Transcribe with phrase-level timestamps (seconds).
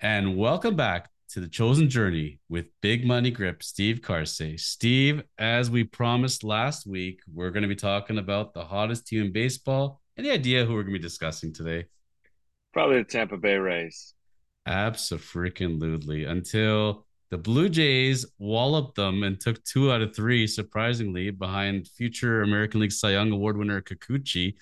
[0.00, 4.60] And welcome back to the Chosen Journey with Big Money Grip, Steve Karsay.
[4.60, 9.22] Steve, as we promised last week, we're going to be talking about the hottest team
[9.22, 10.02] in baseball.
[10.18, 11.86] Any idea who we're going to be discussing today?
[12.74, 14.12] Probably the Tampa Bay Rays.
[14.66, 16.24] Absolutely.
[16.24, 22.42] Until the Blue Jays walloped them and took two out of three, surprisingly, behind future
[22.42, 24.56] American League Cy Young Award winner Kikuchi.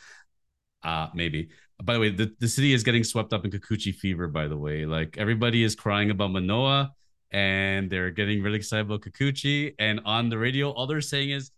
[0.85, 1.49] Uh, maybe.
[1.83, 4.57] By the way, the, the city is getting swept up in Kikuchi fever, by the
[4.57, 4.87] way.
[4.87, 6.93] Like everybody is crying about Manoah
[7.33, 9.75] and they're getting really excited about Kikuchi.
[9.79, 11.51] And on the radio, all they're saying is,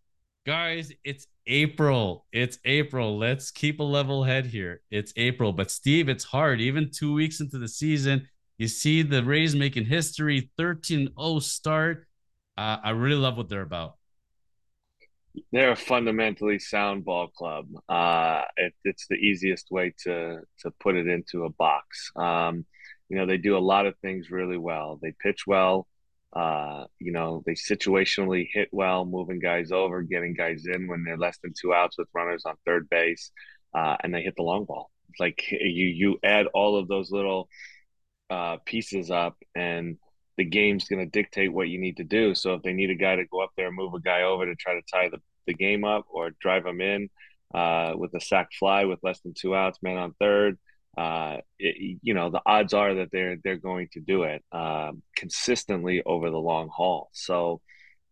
[0.47, 2.24] guys, it's April.
[2.33, 3.19] It's April.
[3.19, 4.80] Let's keep a level head here.
[4.91, 5.52] It's April.
[5.52, 6.60] But Steve, it's hard.
[6.60, 8.27] Even two weeks into the season,
[8.57, 12.07] you see the Rays making history 13 0 start.
[12.57, 13.96] Uh, I really love what they're about.
[15.52, 17.66] They're a fundamentally sound ball club.
[17.88, 22.10] Uh, it, it's the easiest way to to put it into a box.
[22.16, 22.64] Um,
[23.09, 24.98] you know, they do a lot of things really well.
[25.00, 25.86] They pitch well.
[26.32, 31.16] Uh, you know, they situationally hit well, moving guys over, getting guys in when they're
[31.16, 33.30] less than two outs with runners on third base,
[33.74, 34.90] uh, and they hit the long ball.
[35.18, 37.48] Like you you add all of those little
[38.28, 39.96] uh, pieces up, and
[40.37, 42.34] the game's going to dictate what you need to do.
[42.34, 44.46] So if they need a guy to go up there and move a guy over
[44.46, 47.09] to try to tie the, the game up or drive him in
[47.54, 50.59] uh, with a sac fly with less than two outs, man on third,
[50.96, 54.93] uh, it, you know the odds are that they're they're going to do it uh,
[55.15, 57.10] consistently over the long haul.
[57.12, 57.60] So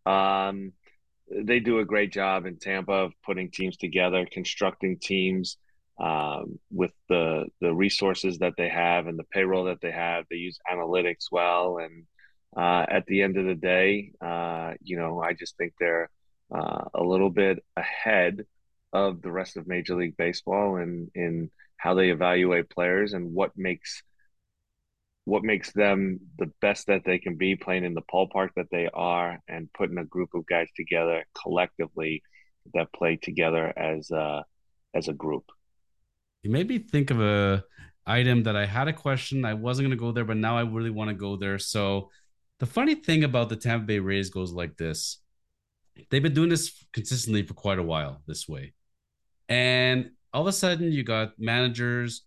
[0.05, 0.73] um,
[1.31, 5.57] they do a great job in Tampa of putting teams together, constructing teams
[5.99, 10.25] um, with the the resources that they have and the payroll that they have.
[10.29, 12.05] They use analytics well, and
[12.55, 16.09] uh, at the end of the day, uh, you know, I just think they're
[16.53, 18.45] uh, a little bit ahead
[18.93, 23.51] of the rest of Major League Baseball in in how they evaluate players and what
[23.57, 24.01] makes
[25.25, 28.87] what makes them the best that they can be playing in the ballpark that they
[28.93, 32.21] are and putting a group of guys together collectively
[32.73, 34.45] that play together as a,
[34.93, 35.43] as a group.
[36.43, 37.63] You made me think of a
[38.05, 39.45] item that I had a question.
[39.45, 41.57] I wasn't going to go there, but now I really want to go there.
[41.57, 42.11] So
[42.59, 45.19] the funny thing about the Tampa Bay Rays goes like this.
[46.09, 48.73] They've been doing this consistently for quite a while this way.
[49.49, 52.23] And all of a sudden you got managers,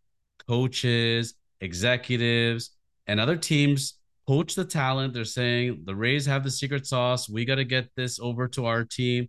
[0.47, 2.71] coaches, executives,
[3.07, 3.95] and other teams
[4.27, 5.15] poach the talent.
[5.15, 7.29] They're saying the Rays have the secret sauce.
[7.29, 9.29] We got to get this over to our team.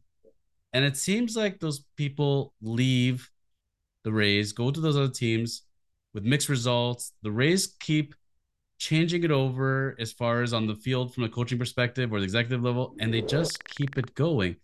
[0.73, 3.29] And it seems like those people leave
[4.03, 5.63] the Rays, go to those other teams
[6.13, 7.13] with mixed results.
[7.23, 8.13] The Rays keep
[8.79, 12.23] changing it over as far as on the field from a coaching perspective or the
[12.23, 14.55] executive level, and they just keep it going.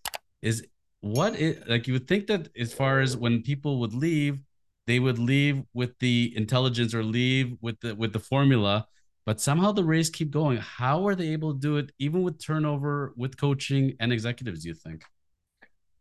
[0.41, 0.65] Is
[1.01, 4.39] what it like you would think that as far as when people would leave,
[4.87, 8.87] they would leave with the intelligence or leave with the with the formula,
[9.25, 10.57] but somehow the Rays keep going.
[10.57, 14.69] How are they able to do it even with turnover, with coaching and executives, do
[14.69, 15.03] you think?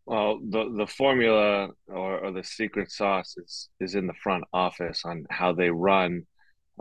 [0.06, 5.04] Well, the the formula or, or the secret sauce is is in the front office
[5.04, 6.26] on how they run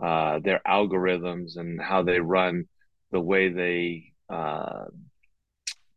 [0.02, 2.64] uh, their algorithms and how they run
[3.12, 4.84] the way they uh,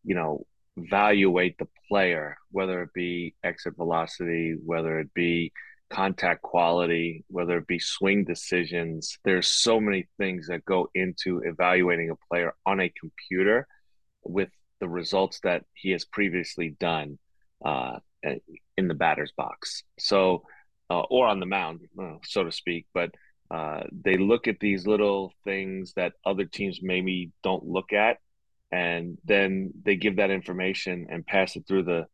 [0.04, 0.46] you know
[0.78, 5.52] evaluate the player, whether it be exit velocity, whether it be
[5.90, 9.18] contact quality, whether it be swing decisions.
[9.24, 13.68] There's so many things that go into evaluating a player on a computer
[14.24, 17.18] with the results that he has previously done
[17.64, 18.00] uh,
[18.78, 19.84] in the batter's box.
[19.98, 20.44] So,
[20.90, 21.82] uh, or on the mound,
[22.24, 22.86] so to speak.
[22.94, 23.12] But
[23.50, 28.18] uh, they look at these little things that other teams maybe don't look at,
[28.72, 32.08] and then they give that information and pass it through the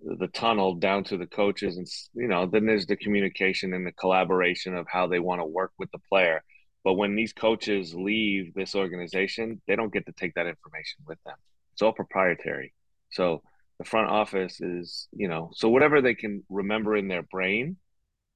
[0.00, 3.90] the tunnel down to the coaches and you know then there's the communication and the
[3.90, 6.40] collaboration of how they want to work with the player
[6.84, 11.18] but when these coaches leave this organization they don't get to take that information with
[11.24, 11.34] them
[11.78, 12.74] it's all proprietary.
[13.10, 13.40] So
[13.78, 17.76] the front office is, you know, so whatever they can remember in their brain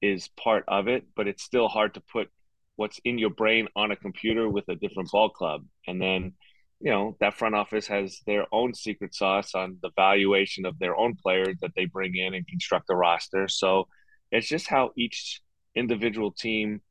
[0.01, 2.29] is part of it, but it's still hard to put
[2.75, 5.65] what's in your brain on a computer with a different ball club.
[5.87, 6.33] And then,
[6.79, 10.95] you know, that front office has their own secret sauce on the valuation of their
[10.95, 13.47] own players that they bring in and construct a roster.
[13.47, 13.87] So
[14.31, 15.41] it's just how each
[15.75, 16.81] individual team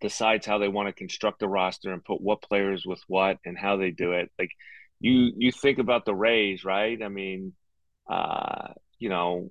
[0.00, 3.56] decides how they want to construct a roster and put what players with what and
[3.58, 4.30] how they do it.
[4.38, 4.50] Like
[5.00, 7.00] you you think about the Rays, right?
[7.02, 7.54] I mean,
[8.10, 9.50] uh, you know,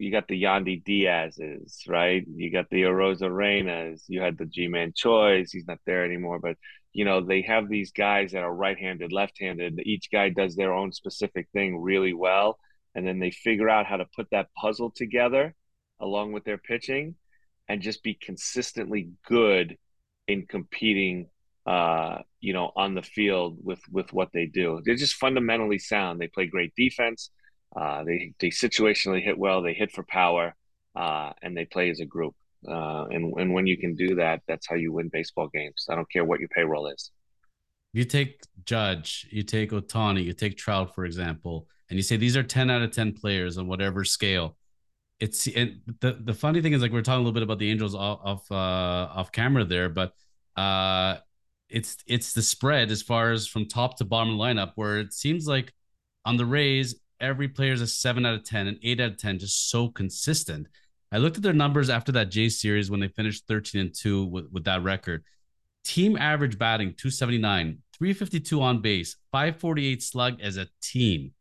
[0.00, 2.24] you got the Yandy Diaz's, right?
[2.26, 4.04] You got the Arenas.
[4.08, 5.52] You had the Ji-Man Choi's.
[5.52, 6.56] He's not there anymore, but
[6.92, 9.80] you know they have these guys that are right-handed, left-handed.
[9.84, 12.58] Each guy does their own specific thing really well,
[12.94, 15.54] and then they figure out how to put that puzzle together
[16.00, 17.14] along with their pitching,
[17.68, 19.76] and just be consistently good
[20.26, 21.28] in competing
[21.66, 24.80] uh, you know, on the field with with what they do.
[24.84, 26.18] They're just fundamentally sound.
[26.18, 27.30] They play great defense.
[27.74, 29.62] Uh, they they situationally hit well.
[29.62, 30.54] They hit for power,
[30.96, 32.34] uh, and they play as a group.
[32.66, 35.86] Uh, and and when you can do that, that's how you win baseball games.
[35.88, 37.10] I don't care what your payroll is.
[37.92, 42.36] You take Judge, you take Ohtani, you take Trout, for example, and you say these
[42.36, 44.56] are ten out of ten players on whatever scale.
[45.18, 47.58] It's and the the funny thing is like we are talking a little bit about
[47.58, 50.12] the Angels off off, uh, off camera there, but
[50.56, 51.18] uh,
[51.68, 55.46] it's it's the spread as far as from top to bottom lineup where it seems
[55.46, 55.72] like
[56.24, 59.18] on the Rays every player is a seven out of ten and eight out of
[59.18, 60.66] ten, just so consistent.
[61.12, 64.26] I looked at their numbers after that J series when they finished 13 and 2
[64.26, 65.24] with, with that record.
[65.82, 71.32] Team average batting 279, 352 on base, 548 slug as a team.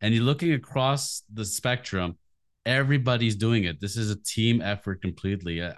[0.00, 2.16] And you're looking across the spectrum,
[2.64, 3.80] everybody's doing it.
[3.80, 5.60] This is a team effort completely.
[5.60, 5.72] Uh,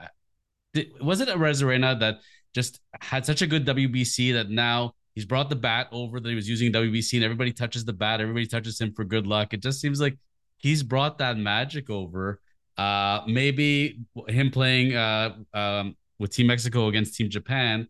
[1.01, 2.19] was it Arozarena that
[2.55, 6.35] just had such a good WBC that now he's brought the bat over that he
[6.35, 9.53] was using WBC and everybody touches the bat, everybody touches him for good luck.
[9.53, 10.17] It just seems like
[10.57, 12.41] he's brought that magic over.
[12.79, 17.87] Uh, maybe him playing uh, um, with Team Mexico against Team Japan.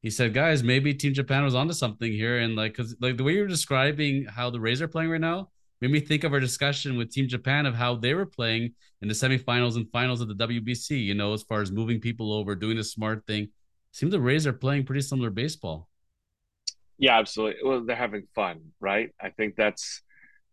[0.00, 3.24] He said, "Guys, maybe Team Japan was onto something here." And like, because like the
[3.24, 5.50] way you're describing how the Rays are playing right now
[5.82, 8.72] made me think of our discussion with Team Japan of how they were playing
[9.02, 11.04] in the semifinals and finals of the WBC.
[11.04, 13.50] You know, as far as moving people over, doing the smart thing.
[13.92, 15.89] Seems the Rays are playing pretty similar baseball.
[17.00, 17.62] Yeah, absolutely.
[17.64, 19.10] Well, they're having fun, right?
[19.20, 20.02] I think that's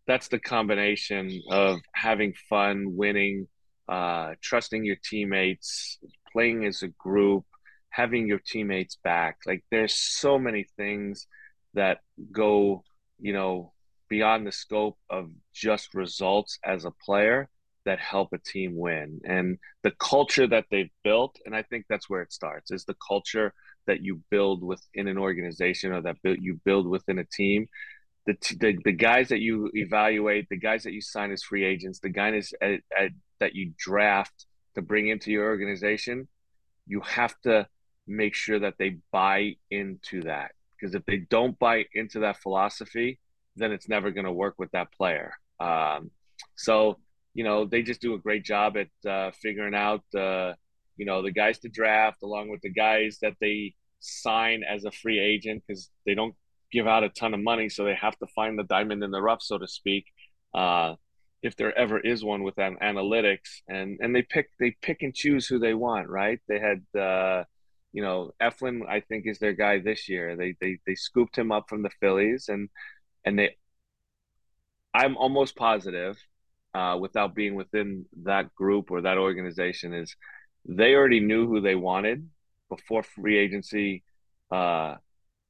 [0.06, 3.48] that's the combination of having fun, winning,
[3.88, 5.98] uh, trusting your teammates,
[6.32, 7.46] playing as a group,
[7.90, 9.38] having your teammates back.
[9.46, 11.28] Like there's so many things
[11.74, 12.00] that
[12.32, 12.84] go,
[13.20, 13.72] you know,
[14.10, 17.50] beyond the scope of just results as a player
[17.86, 19.20] that help a team win.
[19.24, 22.96] And the culture that they've built, and I think that's where it starts, is the
[23.08, 23.54] culture
[23.88, 27.66] that you build within an organization or that you build within a team.
[28.26, 31.98] The, the, the guys that you evaluate, the guys that you sign as free agents,
[31.98, 36.28] the guys at, at, that you draft to bring into your organization,
[36.86, 37.66] you have to
[38.06, 40.52] make sure that they buy into that.
[40.78, 43.18] Because if they don't buy into that philosophy,
[43.56, 45.32] then it's never going to work with that player.
[45.58, 46.10] Um,
[46.56, 46.98] so,
[47.34, 50.52] you know, they just do a great job at uh, figuring out, uh,
[50.98, 54.90] you know, the guys to draft along with the guys that they sign as a
[54.90, 56.34] free agent because they don't
[56.70, 59.22] give out a ton of money, so they have to find the diamond in the
[59.22, 60.04] rough, so to speak.
[60.54, 60.94] Uh,
[61.42, 65.14] if there ever is one with an analytics, and and they pick they pick and
[65.14, 66.40] choose who they want, right?
[66.48, 67.00] They had.
[67.00, 67.44] Uh,
[67.92, 70.36] you know, Eflin, I think, is their guy this year.
[70.36, 72.68] They they they scooped him up from the Phillies, and
[73.24, 73.56] and they.
[74.94, 76.16] I'm almost positive,
[76.74, 80.14] uh, without being within that group or that organization, is
[80.68, 82.28] they already knew who they wanted
[82.68, 84.04] before free agency
[84.52, 84.96] uh,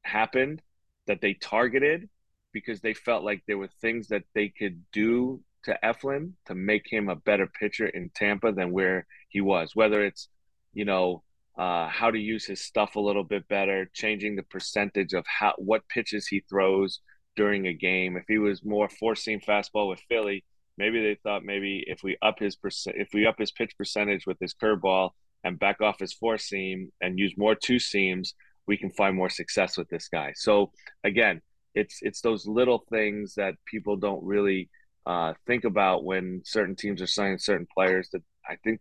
[0.03, 0.63] happened
[1.07, 2.09] that they targeted
[2.53, 6.87] because they felt like there were things that they could do to Eflin to make
[6.91, 9.75] him a better pitcher in Tampa than where he was.
[9.75, 10.29] Whether it's,
[10.73, 11.25] you know,
[11.59, 15.55] uh, how to use his stuff a little bit better, changing the percentage of how
[15.59, 17.01] what pitches he throws
[17.37, 18.17] during a game.
[18.17, 20.45] If he was more four seam fastball with Philly,
[20.79, 24.27] maybe they thought maybe if we up his percent, if we up his pitch percentage
[24.27, 25.11] with his curveball,
[25.45, 28.35] and back off his four seam and use more two seams,
[28.67, 30.33] we can find more success with this guy.
[30.37, 30.73] So
[31.05, 31.41] again,
[31.75, 34.69] it's it's those little things that people don't really
[35.07, 38.81] uh, think about when certain teams are signing certain players that I think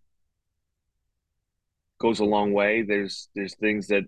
[1.99, 2.81] goes a long way.
[2.81, 4.03] There's there's things that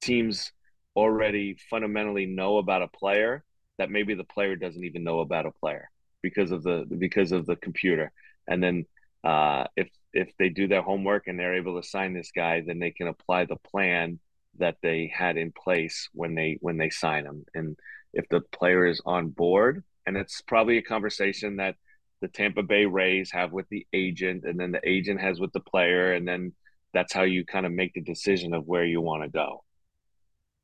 [0.00, 0.52] teams
[0.96, 3.44] already fundamentally know about a player
[3.78, 5.90] that maybe the player doesn't even know about a player
[6.24, 8.10] because of the because of the computer.
[8.48, 8.86] And then
[9.22, 12.78] uh, if if they do their homework and they're able to sign this guy, then
[12.78, 14.18] they can apply the plan
[14.58, 17.44] that they had in place when they when they sign him.
[17.54, 17.76] And
[18.14, 21.76] if the player is on board, and it's probably a conversation that
[22.22, 25.60] the Tampa Bay Rays have with the agent, and then the agent has with the
[25.60, 26.54] player, and then
[26.94, 29.62] that's how you kind of make the decision of where you want to go.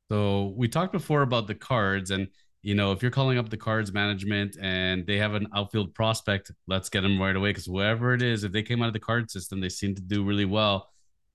[0.09, 2.29] So we talked before about the cards, and
[2.63, 6.51] you know, if you're calling up the cards management and they have an outfield prospect,
[6.67, 7.49] let's get them right away.
[7.49, 10.01] Because whoever it is, if they came out of the card system, they seem to
[10.01, 10.89] do really well.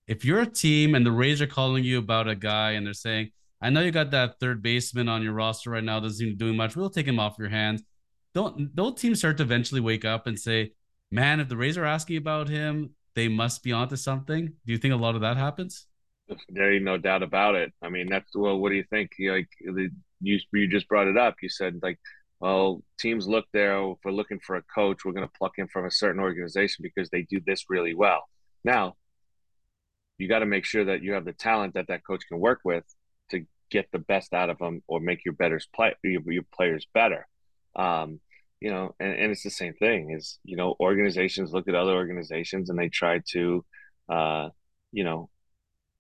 [0.07, 2.95] If you're a team and the Rays are calling you about a guy and they're
[2.95, 3.31] saying,
[3.61, 6.37] I know you got that third baseman on your roster right now, doesn't seem to
[6.37, 6.77] doing much.
[6.77, 7.83] We'll take him off your hands.
[8.35, 10.73] Don't don't teams start to eventually wake up and say,
[11.11, 14.53] Man, if the Rays are asking about him, they must be onto something.
[14.67, 15.87] Do you think a lot of that happens?
[16.49, 17.73] There ain't no doubt about it.
[17.81, 18.59] I mean, that's well.
[18.59, 19.13] What do you think?
[19.19, 21.37] Like the you you just brought it up.
[21.43, 21.99] You said like,
[22.41, 25.05] well, teams look there for looking for a coach.
[25.05, 28.25] We're going to pluck him from a certain organization because they do this really well.
[28.65, 28.97] Now,
[30.19, 32.61] you got to make sure that you have the talent that that coach can work
[32.65, 32.85] with
[33.31, 36.87] to get the best out of them or make your better play your, your players
[36.93, 37.27] better.
[37.75, 38.21] Um,
[38.61, 41.93] you know, and, and it's the same thing is, you know, organizations look at other
[41.93, 43.65] organizations and they try to,
[44.09, 44.49] uh,
[44.93, 45.29] you know,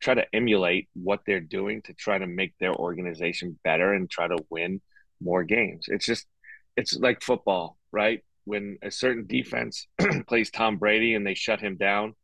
[0.01, 4.29] try to emulate what they're doing to try to make their organization better and try
[4.29, 4.81] to win
[5.21, 5.87] more games.
[5.89, 6.27] It's just,
[6.77, 8.23] it's like football, right?
[8.45, 9.87] When a certain defense
[10.27, 12.15] plays Tom Brady and they shut him down,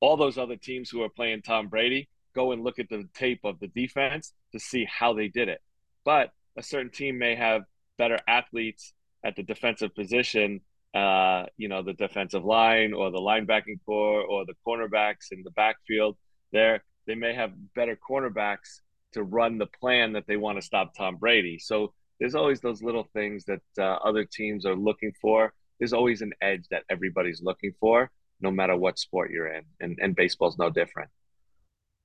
[0.00, 3.40] all those other teams who are playing Tom Brady go and look at the tape
[3.44, 5.60] of the defense to see how they did it.
[6.04, 7.62] But a certain team may have
[7.98, 8.92] better athletes
[9.24, 10.60] at the defensive position,
[10.94, 15.50] uh, you know, the defensive line or the linebacking core or the cornerbacks in the
[15.52, 16.16] backfield.
[16.52, 18.80] There, they may have better cornerbacks
[19.12, 21.58] to run the plan that they want to stop Tom Brady.
[21.58, 25.52] So there's always those little things that uh, other teams are looking for.
[25.78, 29.98] There's always an edge that everybody's looking for, no matter what sport you're in, and
[30.00, 31.10] and baseball's no different.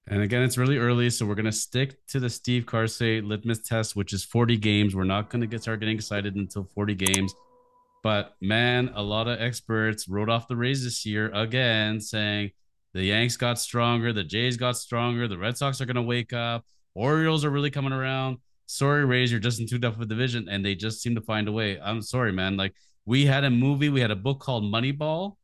[0.10, 3.96] And again, it's really early, so we're gonna stick to the Steve Karsay litmus test,
[3.96, 4.96] which is 40 games.
[4.96, 7.36] We're not gonna get start getting excited until 40 games.
[8.04, 12.52] But man, a lot of experts wrote off the Rays this year again, saying
[12.98, 16.66] the Yanks got stronger, the Jays got stronger, the Red Sox are gonna wake up,
[16.96, 18.38] Orioles are really coming around.
[18.66, 21.22] Sorry, Rays, you're just in too tough of a division, and they just seem to
[21.22, 21.80] find a way.
[21.80, 22.58] I'm sorry, man.
[22.58, 22.74] Like
[23.06, 25.36] we had a movie, we had a book called Moneyball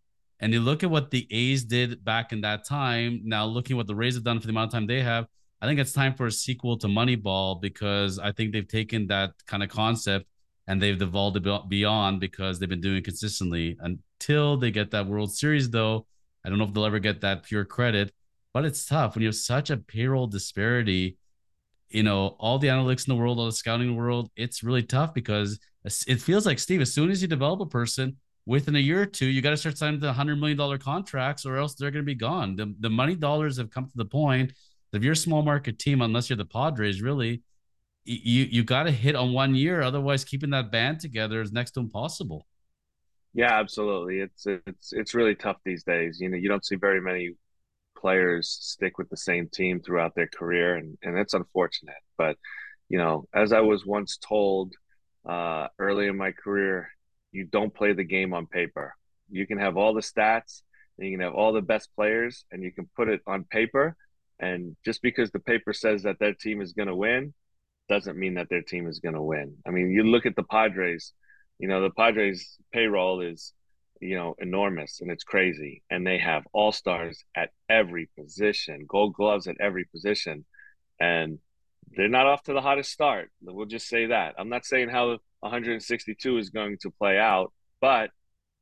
[0.44, 3.22] and you look at what the A's did back in that time.
[3.24, 5.26] Now, looking what the Rays have done for the amount of time they have,
[5.62, 9.32] I think it's time for a sequel to Moneyball because I think they've taken that
[9.48, 10.26] kind of concept
[10.68, 15.34] and they've evolved beyond because they've been doing it consistently until they get that World
[15.34, 15.70] Series.
[15.70, 16.06] Though
[16.46, 18.14] I don't know if they'll ever get that pure credit,
[18.54, 21.18] but it's tough when you have such a payroll disparity.
[21.90, 25.14] You know, all the analytics in the world, all the scouting world, it's really tough
[25.14, 26.82] because it feels like Steve.
[26.82, 29.58] As soon as you develop a person, within a year or two, you got to
[29.58, 32.56] start signing the hundred million dollar contracts, or else they're going to be gone.
[32.56, 34.54] The the money dollars have come to the point
[34.92, 37.44] that if you're a small market team, unless you're the Padres, really,
[38.06, 39.82] you you got to hit on one year.
[39.82, 42.46] Otherwise, keeping that band together is next to impossible.
[43.34, 44.20] Yeah, absolutely.
[44.20, 46.20] It's it's it's really tough these days.
[46.20, 47.32] You know, you don't see very many
[47.98, 51.96] players stick with the same team throughout their career, and and it's unfortunate.
[52.18, 52.38] But
[52.90, 54.74] you know, as I was once told
[55.28, 56.90] uh, early in my career,
[57.32, 58.96] you don't play the game on paper.
[59.32, 60.62] You can have all the stats
[60.98, 63.96] and you can have all the best players and you can put it on paper.
[64.40, 67.34] And just because the paper says that their team is going to win
[67.90, 69.56] doesn't mean that their team is going to win.
[69.68, 71.14] I mean, you look at the Padres,
[71.60, 73.54] you know, the Padres payroll is,
[74.02, 75.84] you know, enormous and it's crazy.
[75.90, 80.46] And they have all stars at every position, gold gloves at every position.
[81.00, 81.40] And
[81.96, 83.30] they're not off to the hottest start.
[83.42, 84.36] We'll just say that.
[84.38, 87.52] I'm not saying how 162 is going to play out.
[87.82, 88.12] But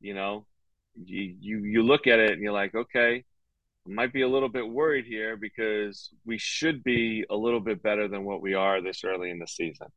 [0.00, 0.46] you know,
[1.04, 3.24] you you you look at it and you're like, okay,
[3.86, 7.82] I might be a little bit worried here because we should be a little bit
[7.82, 9.88] better than what we are this early in the season.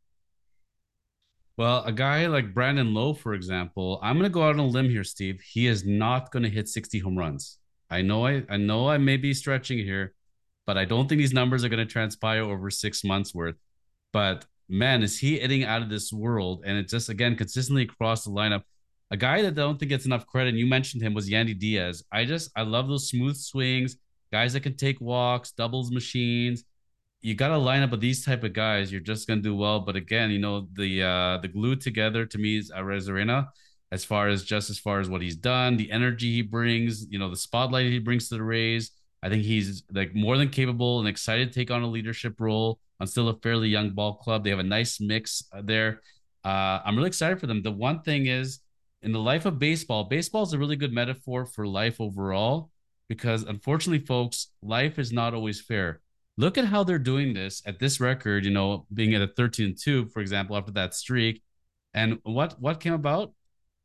[1.58, 4.66] Well, a guy like Brandon Lowe, for example, I'm going to go out on a
[4.66, 5.42] limb here, Steve.
[5.42, 7.60] He is not going to hit 60 home runs.
[7.90, 10.14] I know I, I know I may be stretching here,
[10.66, 13.56] but I don't think these numbers are going to transpire over six months worth.
[14.12, 16.64] But man, is he hitting out of this world?
[16.66, 18.64] And it just again consistently across the lineup.
[19.12, 21.58] A guy that I don't think gets enough credit, and you mentioned him, was Yandy
[21.58, 22.04] Diaz.
[22.12, 23.98] I just I love those smooth swings,
[24.32, 26.66] guys that can take walks, doubles machines.
[27.26, 29.80] You got to line up with these type of guys, you're just gonna do well.
[29.80, 33.48] But again, you know the uh the glue together to me is Arozarena,
[33.92, 37.18] as far as just as far as what he's done, the energy he brings, you
[37.18, 38.92] know, the spotlight he brings to the Rays.
[39.24, 42.80] I think he's like more than capable and excited to take on a leadership role
[43.00, 44.44] on still a fairly young ball club.
[44.44, 46.02] They have a nice mix uh, there.
[46.44, 47.64] Uh, I'm really excited for them.
[47.64, 48.60] The one thing is,
[49.02, 52.70] in the life of baseball, baseball is a really good metaphor for life overall
[53.10, 56.02] because unfortunately, folks, life is not always fair.
[56.38, 59.76] Look at how they're doing this at this record, you know, being at a 13
[59.82, 61.42] 2, for example, after that streak.
[61.94, 63.34] And what what came about?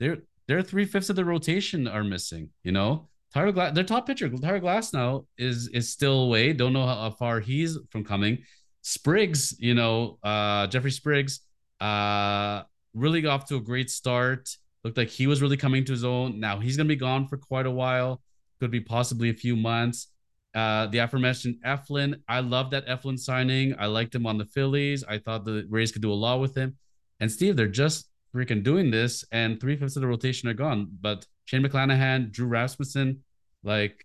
[0.01, 3.09] They're they're three fifths of the rotation are missing, you know.
[3.33, 6.53] Tyler Glass, their top pitcher, Tyler Glasnow is is still away.
[6.53, 8.39] Don't know how, how far he's from coming.
[8.83, 11.41] Springs, you know, uh, Jeffrey Springs,
[11.81, 12.63] uh,
[12.95, 14.49] really got off to a great start.
[14.83, 16.41] Looked like he was really coming to his own.
[16.41, 18.21] Now he's gonna be gone for quite a while.
[18.59, 20.09] Could be possibly a few months.
[20.55, 23.75] Uh, the aforementioned Eflin, I love that Eflin signing.
[23.79, 25.05] I liked him on the Phillies.
[25.05, 26.77] I thought the Rays could do a lot with him.
[27.21, 30.89] And Steve, they're just freaking doing this, and three fifths of the rotation are gone.
[31.01, 33.23] But Shane McClanahan, Drew Rasmussen,
[33.63, 34.05] like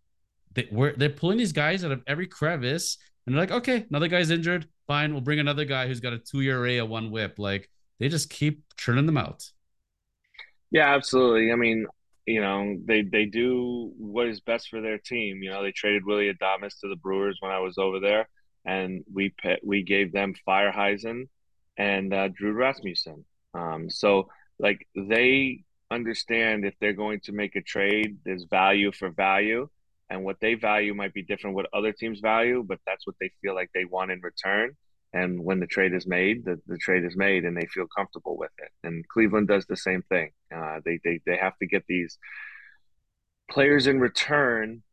[0.53, 4.07] they, were they're pulling these guys out of every crevice and they're like, okay, another
[4.07, 4.67] guy's injured.
[4.87, 7.35] Fine, we'll bring another guy who's got a two year of one whip.
[7.37, 9.49] Like they just keep churning them out.
[10.71, 11.51] Yeah, absolutely.
[11.51, 11.87] I mean,
[12.25, 15.43] you know, they they do what is best for their team.
[15.43, 18.27] You know, they traded Willie Adames to the Brewers when I was over there.
[18.65, 21.27] and we we gave them Feyereisen
[21.77, 23.25] and uh, Drew Rasmussen.
[23.53, 24.29] Um, so
[24.59, 29.69] like they understand if they're going to make a trade, there's value for value,
[30.09, 33.31] and what they value might be different what other teams value, but that's what they
[33.41, 34.75] feel like they want in return.
[35.21, 38.35] And when the trade is made, the, the trade is made, and they feel comfortable
[38.37, 38.71] with it.
[38.85, 40.29] And Cleveland does the same thing.
[40.55, 42.19] Uh, they they they have to get these
[43.49, 44.83] players in return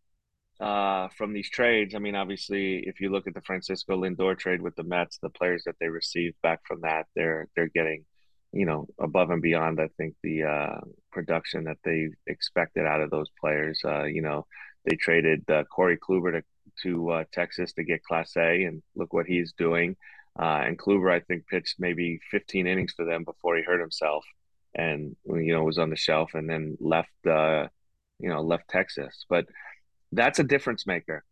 [0.60, 1.94] uh, from these trades.
[1.94, 5.36] I mean, obviously, if you look at the Francisco Lindor trade with the Mets, the
[5.40, 8.04] players that they received back from that, they're they're getting,
[8.52, 9.80] you know, above and beyond.
[9.80, 10.80] I think the uh,
[11.10, 13.80] production that they expected out of those players.
[13.84, 14.46] Uh, you know,
[14.84, 16.42] they traded uh, Corey Kluber to
[16.82, 19.96] to uh, Texas to get Clase, and look what he's doing.
[20.38, 24.24] Uh, and Kluber, I think, pitched maybe 15 innings for them before he hurt himself,
[24.74, 27.26] and you know was on the shelf, and then left.
[27.26, 27.68] Uh,
[28.18, 29.46] you know, left Texas, but
[30.12, 31.24] that's a difference maker.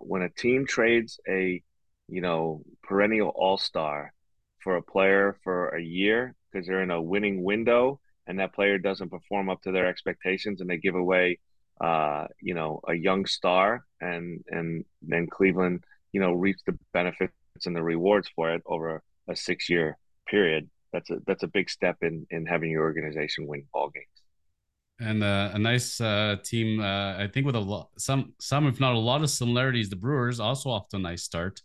[0.00, 1.62] When a team trades a,
[2.08, 4.12] you know, perennial all star
[4.58, 8.78] for a player for a year because they're in a winning window and that player
[8.78, 11.38] doesn't perform up to their expectations and they give away,
[11.82, 17.32] uh, you know, a young star and and then Cleveland, you know, reaps the benefits
[17.66, 20.68] and the rewards for it over a six year period.
[20.92, 24.06] That's a that's a big step in in having your organization win ball games
[24.98, 26.80] and uh, a nice uh, team.
[26.80, 29.90] Uh, I think with a lot, some, some if not a lot of similarities.
[29.90, 31.60] The Brewers also off to a nice start,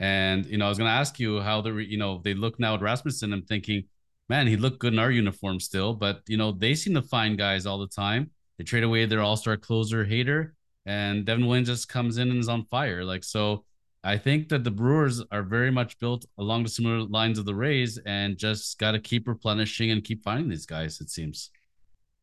[0.00, 2.58] and you know I was going to ask you how the you know they look
[2.58, 3.32] now at Rasmussen.
[3.32, 3.84] I'm thinking,
[4.28, 7.38] man, he looked good in our uniform still, but you know they seem to find
[7.38, 8.30] guys all the time.
[8.58, 10.52] They trade away their All Star closer Hader,
[10.86, 13.04] and Devin Williams just comes in and is on fire.
[13.04, 13.64] Like so,
[14.04, 17.54] I think that the Brewers are very much built along the similar lines of the
[17.54, 21.00] Rays, and just got to keep replenishing and keep finding these guys.
[21.00, 21.50] It seems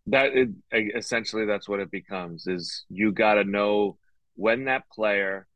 [0.10, 0.50] that it,
[0.96, 3.98] essentially that's what it becomes is you got to know
[4.36, 5.48] when that player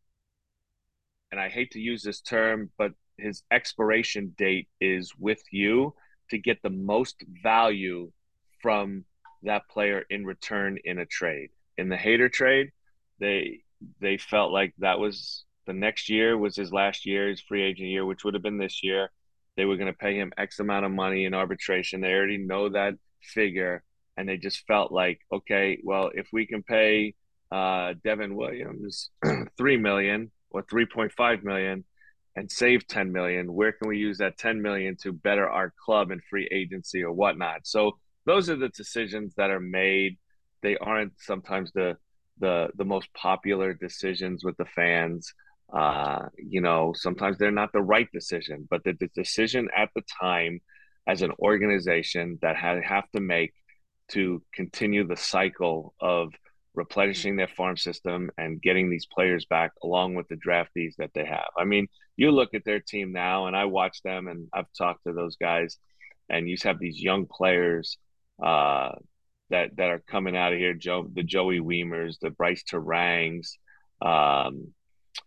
[1.32, 5.94] and i hate to use this term but his expiration date is with you
[6.30, 8.12] to get the most value
[8.62, 9.06] from
[9.44, 11.50] that player in return in a trade.
[11.78, 12.72] In the Hader trade
[13.20, 13.60] they
[14.00, 17.90] they felt like that was the next year was his last year his free agent
[17.90, 19.12] year which would have been this year.
[19.56, 22.02] They were going to pay him x amount of money in arbitration.
[22.02, 23.84] They already know that figure
[24.18, 27.16] and they just felt like, okay, well, if we can pay
[27.52, 29.10] uh, Devin Williams
[29.58, 31.84] three million or three point five million
[32.36, 36.12] and save ten million, where can we use that ten million to better our club
[36.12, 37.62] and free agency or whatnot?
[37.64, 40.18] So those are the decisions that are made.
[40.62, 41.98] They aren't sometimes the
[42.40, 45.34] the the most popular decisions with the fans.
[45.72, 50.04] Uh, you know, sometimes they're not the right decision, but the, the decision at the
[50.22, 50.60] time
[51.08, 53.54] as an organization that had have to make
[54.10, 56.34] to continue the cycle of
[56.76, 61.26] replenishing their farm system and getting these players back along with the draftees that they
[61.26, 61.50] have.
[61.58, 65.04] I mean, you look at their team now and I watch them and I've talked
[65.06, 65.78] to those guys
[66.30, 67.98] and you have these young players
[68.44, 68.94] uh,
[69.50, 73.58] that that are coming out of here, Joe the Joey Wiemers, the Brice Turangs,
[74.02, 74.74] um,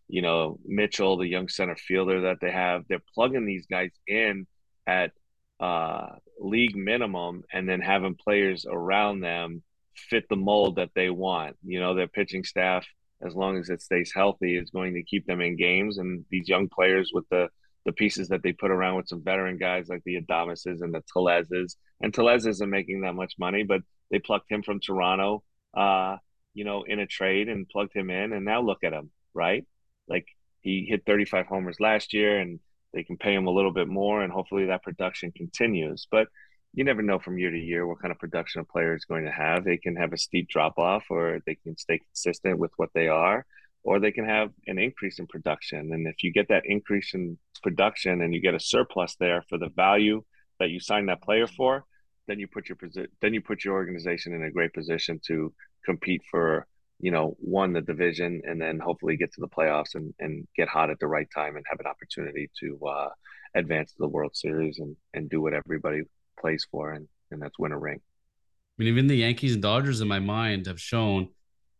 [0.08, 2.84] you know, Mitchell, the young center fielder that they have.
[2.88, 4.46] They're plugging these guys in
[4.86, 5.12] at
[5.60, 6.08] uh,
[6.40, 9.62] league minimum and then having players around them
[9.96, 11.56] fit the mold that they want.
[11.64, 12.86] You know, their pitching staff,
[13.24, 15.98] as long as it stays healthy, is going to keep them in games.
[15.98, 17.48] And these young players with the
[17.84, 21.02] the pieces that they put around with some veteran guys like the Adamises and the
[21.14, 21.76] Tellezes.
[22.00, 23.80] And Tellez isn't making that much money, but
[24.10, 26.16] they plucked him from Toronto, uh,
[26.52, 28.32] you know, in a trade and plugged him in.
[28.32, 29.64] And now look at him, right?
[30.08, 30.26] Like
[30.62, 32.58] he hit 35 homers last year and
[32.92, 36.08] they can pay him a little bit more, and hopefully that production continues.
[36.10, 36.28] But
[36.76, 39.24] you never know from year to year what kind of production a player is going
[39.24, 39.64] to have.
[39.64, 43.08] They can have a steep drop off, or they can stay consistent with what they
[43.08, 43.46] are,
[43.82, 45.90] or they can have an increase in production.
[45.94, 49.56] And if you get that increase in production and you get a surplus there for
[49.56, 50.22] the value
[50.60, 51.84] that you signed that player for,
[52.28, 52.76] then you put your
[53.22, 55.54] then you put your organization in a great position to
[55.86, 56.66] compete for
[56.98, 60.68] you know, won the division and then hopefully get to the playoffs and, and get
[60.68, 63.08] hot at the right time and have an opportunity to uh,
[63.54, 66.02] advance to the World Series and, and do what everybody
[66.38, 68.00] plays for, and, and that's win a ring.
[68.00, 71.28] I mean, even the Yankees and Dodgers in my mind have shown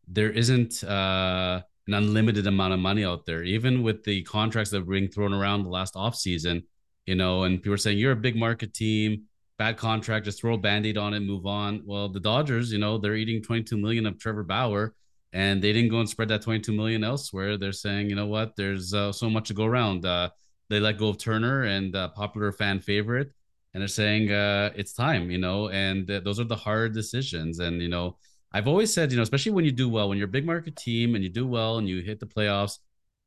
[0.09, 4.81] there isn't uh, an unlimited amount of money out there, even with the contracts that
[4.81, 6.65] were being thrown around the last offseason,
[7.05, 9.25] you know, and people are saying you're a big market team,
[9.59, 11.83] bad contract, just throw a band-aid on it, move on.
[11.85, 14.95] Well, the Dodgers, you know, they're eating 22 million of Trevor Bauer
[15.33, 17.59] and they didn't go and spread that 22 million elsewhere.
[17.59, 20.05] They're saying, you know what, there's uh, so much to go around.
[20.05, 20.31] Uh,
[20.71, 23.33] they let go of Turner and uh, popular fan favorite,
[23.77, 25.69] and they're saying uh, it's time, you know.
[25.69, 27.59] And those are the hard decisions.
[27.59, 28.17] And you know,
[28.51, 30.77] I've always said, you know, especially when you do well, when you're a big market
[30.77, 32.79] team and you do well and you hit the playoffs,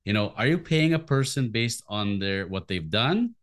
[0.06, 3.36] You know, are you paying a person based on their what they've done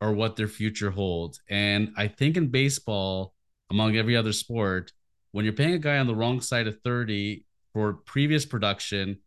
[0.00, 1.40] or what their future holds?
[1.50, 3.34] And I think in baseball,
[3.70, 4.92] among every other sport,
[5.32, 9.18] when you're paying a guy on the wrong side of 30 for previous production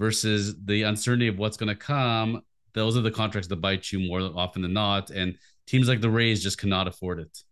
[0.00, 2.42] versus the uncertainty of what's going to come,
[2.74, 5.10] those are the contracts that bite you more often than not.
[5.10, 7.44] And teams like the Rays just cannot afford it.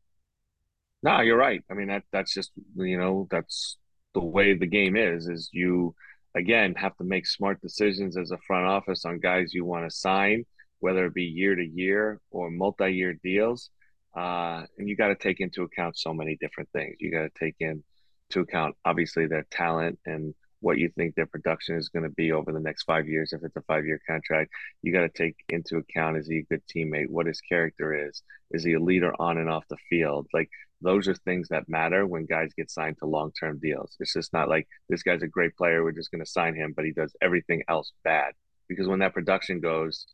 [1.02, 1.62] No, you're right.
[1.70, 3.76] I mean that that's just you know that's
[4.14, 5.28] the way the game is.
[5.28, 5.94] Is you
[6.34, 9.96] again have to make smart decisions as a front office on guys you want to
[9.96, 10.44] sign,
[10.80, 13.70] whether it be year to year or multi-year deals.
[14.16, 16.96] Uh, and you got to take into account so many different things.
[16.98, 21.76] You got to take into account obviously their talent and what you think their production
[21.76, 24.50] is going to be over the next five years if it's a five year contract.
[24.82, 28.22] You got to take into account is he a good teammate what his character is
[28.50, 30.26] is he a leader on and off the field?
[30.32, 30.48] Like
[30.80, 33.96] those are things that matter when guys get signed to long term deals.
[34.00, 36.72] It's just not like this guy's a great player we're just going to sign him
[36.74, 38.32] but he does everything else bad.
[38.68, 40.06] Because when that production goes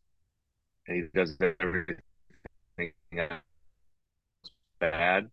[0.86, 1.96] and he does everything
[4.80, 5.30] bad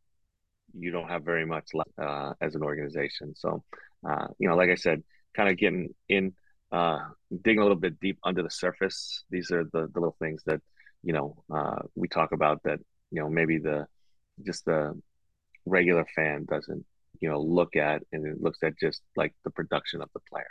[0.74, 3.34] you don't have very much left uh, as an organization.
[3.36, 3.63] So
[4.08, 5.04] uh, you know, like I said,
[5.36, 6.34] kind of getting in,
[6.72, 7.00] uh,
[7.44, 9.24] digging a little bit deep under the surface.
[9.30, 10.62] These are the, the little things that,
[11.04, 12.80] you know, uh, we talk about that,
[13.12, 13.88] you know, maybe the,
[14.46, 15.00] just the
[15.66, 16.86] regular fan doesn't,
[17.20, 20.48] you know, look at and it looks at just like the production of the player.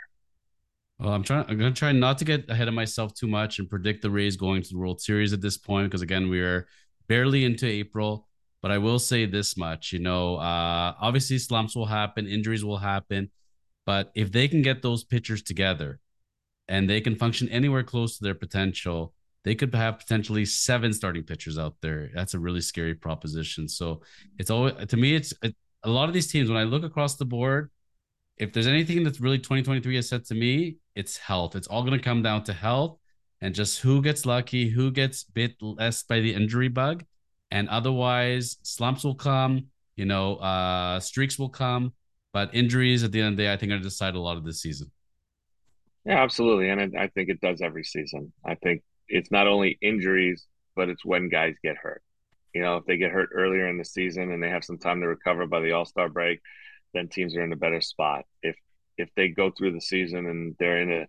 [0.99, 1.45] Well, I'm trying.
[1.49, 4.37] I'm gonna try not to get ahead of myself too much and predict the Rays
[4.37, 6.67] going to the World Series at this point because again, we are
[7.07, 8.27] barely into April.
[8.61, 12.77] But I will say this much, you know, uh, obviously slumps will happen, injuries will
[12.77, 13.31] happen.
[13.85, 15.99] But if they can get those pitchers together
[16.67, 19.13] and they can function anywhere close to their potential,
[19.43, 22.09] they could have potentially seven starting pitchers out there.
[22.13, 23.67] That's a really scary proposition.
[23.67, 24.01] So
[24.37, 26.49] it's always to me, it's it, a lot of these teams.
[26.49, 27.71] When I look across the board,
[28.37, 31.55] if there's anything that's really 2023 has said to me, it's health.
[31.55, 32.97] It's all going to come down to health
[33.41, 37.03] and just who gets lucky, who gets bit less by the injury bug,
[37.49, 39.67] and otherwise slumps will come.
[39.95, 41.93] You know, uh, streaks will come
[42.33, 44.43] but injuries at the end of the day, I think, are decide a lot of
[44.43, 44.91] this season.
[46.05, 46.69] Yeah, absolutely.
[46.69, 48.33] And I, I think it does every season.
[48.45, 52.01] I think it's not only injuries, but it's when guys get hurt.
[52.53, 55.01] You know, if they get hurt earlier in the season and they have some time
[55.01, 56.41] to recover by the All Star break,
[56.93, 58.25] then teams are in a better spot.
[58.41, 58.55] If
[58.97, 61.07] if they go through the season and they're in a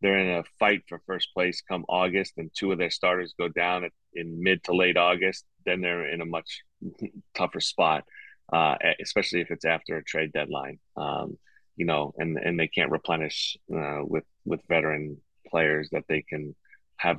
[0.00, 3.48] they're in a fight for first place come August, and two of their starters go
[3.48, 6.62] down in mid to late August, then they're in a much
[7.34, 8.04] tougher spot
[8.52, 10.78] uh, especially if it's after a trade deadline.
[10.96, 11.38] Um,
[11.76, 16.54] you know, and and they can't replenish uh, with with veteran players that they can
[16.96, 17.18] have,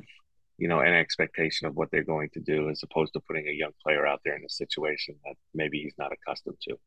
[0.57, 3.51] you know, an expectation of what they're going to do, as opposed to putting a
[3.51, 6.77] young player out there in a situation that maybe he's not accustomed to.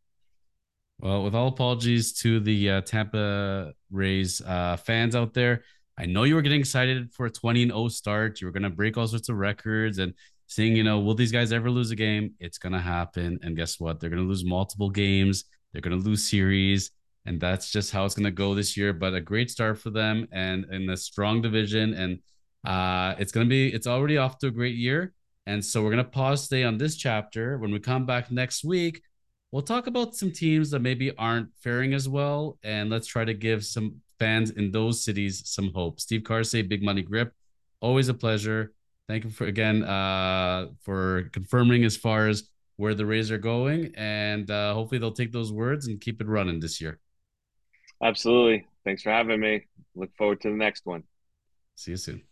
[1.00, 5.64] Well, with all apologies to the uh, Tampa Rays uh, fans out there,
[5.98, 8.40] I know you were getting excited for a 20 and 0 start.
[8.40, 10.14] You were going to break all sorts of records and
[10.46, 12.35] seeing, you know, will these guys ever lose a game?
[12.40, 13.38] It's going to happen.
[13.42, 14.00] And guess what?
[14.00, 15.44] They're going to lose multiple games.
[15.72, 16.90] They're going to lose series.
[17.26, 18.92] And that's just how it's going to go this year.
[18.92, 21.94] But a great start for them and in a strong division.
[21.94, 22.18] And
[22.66, 25.14] uh, it's going to be, it's already off to a great year.
[25.46, 27.59] And so we're going to pause today on this chapter.
[27.59, 29.02] When we come back next week,
[29.52, 32.59] we'll talk about some teams that maybe aren't faring as well.
[32.62, 36.00] And let's try to give some fans in those cities some hope.
[36.00, 37.33] Steve Karsay, Big Money Grip.
[37.80, 38.72] Always a pleasure
[39.09, 42.45] thank you for again uh, for confirming as far as
[42.77, 46.27] where the Rays are going, and uh, hopefully they'll take those words and keep it
[46.27, 46.99] running this year.
[48.03, 48.67] Absolutely.
[48.85, 49.67] Thanks for having me.
[49.95, 51.05] Look forward to the next one.
[51.77, 52.23] See you soon.